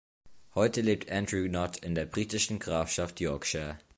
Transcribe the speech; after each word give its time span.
Heute 0.55 0.81
lebt 0.81 1.11
Andrew 1.11 1.47
Knott 1.47 1.77
in 1.77 1.93
der 1.93 2.07
britischen 2.07 2.57
Grafschaft 2.57 3.19
Yorkshire. 3.19 3.77